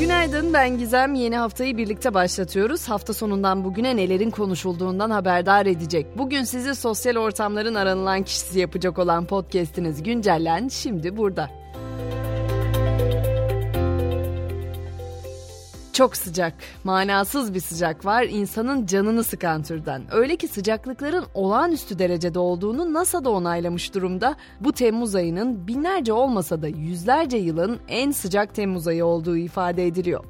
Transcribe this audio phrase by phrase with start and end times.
[0.00, 1.14] Günaydın ben Gizem.
[1.14, 2.88] Yeni haftayı birlikte başlatıyoruz.
[2.88, 6.06] Hafta sonundan bugüne nelerin konuşulduğundan haberdar edecek.
[6.18, 11.57] Bugün sizi sosyal ortamların aranılan kişisi yapacak olan podcast'iniz Güncellen şimdi burada.
[15.98, 16.54] Çok sıcak,
[16.84, 20.02] manasız bir sıcak var, insanın canını sıkan türden.
[20.10, 24.36] Öyle ki sıcaklıkların olağanüstü derecede olduğunu NASA da onaylamış durumda.
[24.60, 30.24] Bu Temmuz ayının binlerce olmasa da yüzlerce yılın en sıcak Temmuz ayı olduğu ifade ediliyor.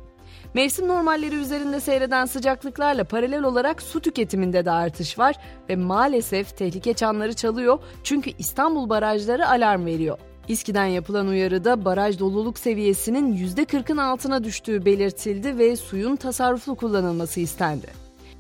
[0.55, 5.37] Mevsim normalleri üzerinde seyreden sıcaklıklarla paralel olarak su tüketiminde de artış var
[5.69, 10.19] ve maalesef tehlike çanları çalıyor çünkü İstanbul barajları alarm veriyor.
[10.49, 17.87] İSKİ'den yapılan uyarıda baraj doluluk seviyesinin %40'ın altına düştüğü belirtildi ve suyun tasarruflu kullanılması istendi.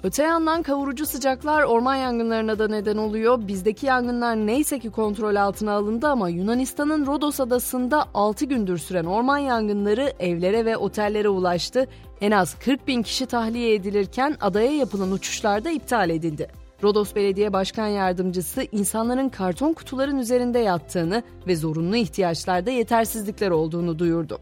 [0.02, 3.48] Öte yandan kavurucu sıcaklar orman yangınlarına da neden oluyor.
[3.48, 9.38] Bizdeki yangınlar neyse ki kontrol altına alındı ama Yunanistan'ın Rodos adasında 6 gündür süren orman
[9.38, 11.86] yangınları evlere ve otellere ulaştı.
[12.20, 16.48] En az 40 bin kişi tahliye edilirken adaya yapılan uçuşlar da iptal edildi.
[16.82, 24.38] Rodos Belediye Başkan Yardımcısı insanların karton kutuların üzerinde yattığını ve zorunlu ihtiyaçlarda yetersizlikler olduğunu duyurdu.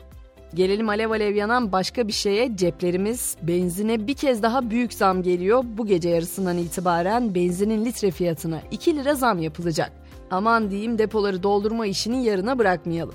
[0.55, 5.65] Gelelim alev alev yanan başka bir şeye ceplerimiz benzine bir kez daha büyük zam geliyor.
[5.67, 9.93] Bu gece yarısından itibaren benzinin litre fiyatına 2 lira zam yapılacak.
[10.31, 13.15] Aman diyeyim depoları doldurma işini yarına bırakmayalım.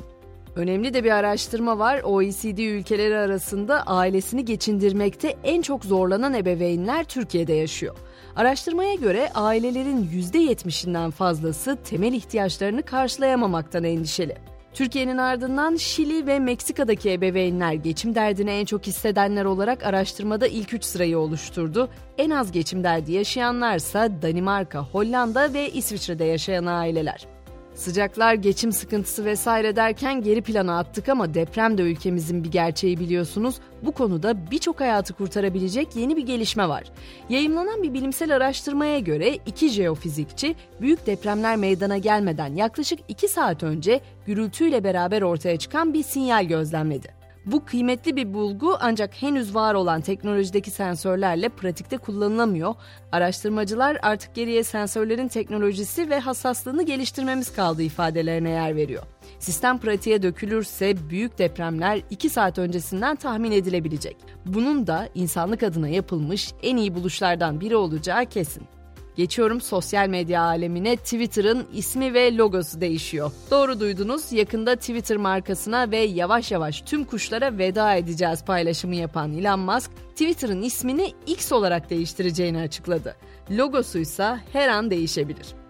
[0.56, 2.02] Önemli de bir araştırma var.
[2.04, 7.96] OECD ülkeleri arasında ailesini geçindirmekte en çok zorlanan ebeveynler Türkiye'de yaşıyor.
[8.36, 14.38] Araştırmaya göre ailelerin %70'inden fazlası temel ihtiyaçlarını karşılayamamaktan endişeli.
[14.74, 20.84] Türkiye'nin ardından Şili ve Meksika'daki ebeveynler geçim derdini en çok hissedenler olarak araştırmada ilk 3
[20.84, 21.90] sırayı oluşturdu.
[22.18, 27.28] En az geçim derdi yaşayanlarsa Danimarka, Hollanda ve İsviçre'de yaşayan aileler.
[27.76, 33.56] Sıcaklar, geçim sıkıntısı vesaire derken geri plana attık ama deprem de ülkemizin bir gerçeği biliyorsunuz.
[33.82, 36.84] Bu konuda birçok hayatı kurtarabilecek yeni bir gelişme var.
[37.30, 44.02] Yayımlanan bir bilimsel araştırmaya göre iki jeofizikçi büyük depremler meydana gelmeden yaklaşık 2 saat önce
[44.26, 47.21] gürültüyle beraber ortaya çıkan bir sinyal gözlemledi.
[47.46, 52.76] Bu kıymetli bir bulgu ancak henüz var olan teknolojideki sensörlerle pratikte kullanılamıyor.
[53.12, 59.04] Araştırmacılar artık geriye sensörlerin teknolojisi ve hassaslığını geliştirmemiz kaldı ifadelerine yer veriyor.
[59.40, 64.18] Sistem pratiğe dökülürse büyük depremler 2 saat öncesinden tahmin edilebilecek.
[64.46, 68.81] Bunun da insanlık adına yapılmış en iyi buluşlardan biri olacağı kesin.
[69.16, 70.96] Geçiyorum sosyal medya alemine.
[70.96, 73.32] Twitter'ın ismi ve logosu değişiyor.
[73.52, 74.32] Doğru duydunuz.
[74.32, 80.62] Yakında Twitter markasına ve yavaş yavaş tüm kuşlara veda edeceğiz paylaşımı yapan Elon Musk, Twitter'ın
[80.62, 83.16] ismini X olarak değiştireceğini açıkladı.
[83.52, 85.61] Logosu ise her an değişebilir.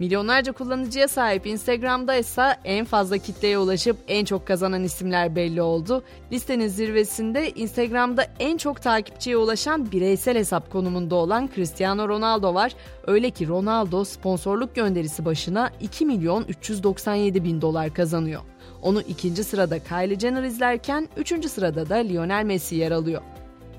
[0.00, 6.02] Milyonlarca kullanıcıya sahip Instagram'da ise en fazla kitleye ulaşıp en çok kazanan isimler belli oldu.
[6.32, 12.72] Listenin zirvesinde Instagram'da en çok takipçiye ulaşan bireysel hesap konumunda olan Cristiano Ronaldo var.
[13.06, 18.40] Öyle ki Ronaldo sponsorluk gönderisi başına 2 milyon 397 bin dolar kazanıyor.
[18.82, 23.22] Onu ikinci sırada Kylie Jenner izlerken üçüncü sırada da Lionel Messi yer alıyor.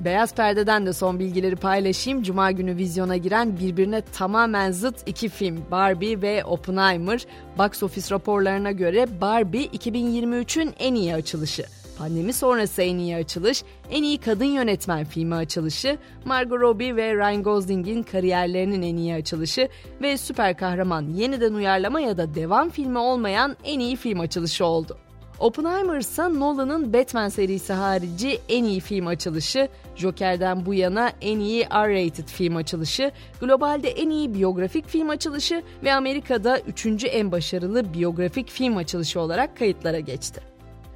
[0.05, 2.23] Beyaz Perde'den de son bilgileri paylaşayım.
[2.23, 7.25] Cuma günü vizyona giren birbirine tamamen zıt iki film Barbie ve Oppenheimer.
[7.57, 11.65] Box Office raporlarına göre Barbie 2023'ün en iyi açılışı.
[11.97, 17.43] Pandemi sonrası en iyi açılış, en iyi kadın yönetmen filmi açılışı, Margot Robbie ve Ryan
[17.43, 19.69] Gosling'in kariyerlerinin en iyi açılışı
[20.01, 24.97] ve süper kahraman yeniden uyarlama ya da devam filmi olmayan en iyi film açılışı oldu.
[25.41, 31.63] Oppenheimer ise Nolan'ın Batman serisi harici en iyi film açılışı, Joker'den bu yana en iyi
[31.63, 38.49] R-rated film açılışı, globalde en iyi biyografik film açılışı ve Amerika'da üçüncü en başarılı biyografik
[38.49, 40.50] film açılışı olarak kayıtlara geçti.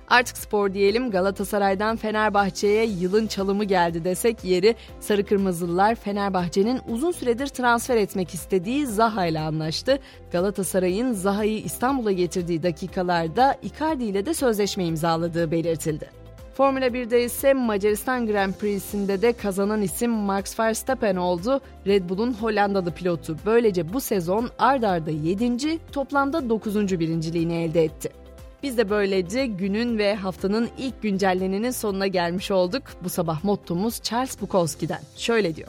[0.08, 7.48] Artık spor diyelim Galatasaray'dan Fenerbahçe'ye yılın çalımı geldi desek yeri Sarı Kırmızılılar Fenerbahçe'nin uzun süredir
[7.48, 10.00] transfer etmek istediği Zaha ile anlaştı.
[10.32, 16.10] Galatasaray'ın Zaha'yı İstanbul'a getirdiği dakikalarda Icardi ile de sözleşme imzaladığı belirtildi.
[16.54, 21.62] Formula 1'de ise Macaristan Grand Prix'sinde de kazanan isim Max Verstappen oldu.
[21.88, 25.80] Red Bull'un Hollandalı pilotu böylece bu sezon ard arda 7.
[25.92, 27.00] toplamda 9.
[27.00, 28.25] birinciliğini elde etti.
[28.66, 32.84] Biz de böylece günün ve haftanın ilk güncelleninin sonuna gelmiş olduk.
[33.04, 35.02] Bu sabah mottomuz Charles Bukowski'den.
[35.16, 35.68] Şöyle diyor.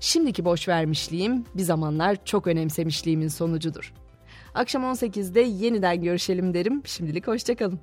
[0.00, 3.92] Şimdiki boş vermişliğim bir zamanlar çok önemsemişliğimin sonucudur.
[4.54, 6.82] Akşam 18'de yeniden görüşelim derim.
[6.84, 7.80] Şimdilik hoşçakalın.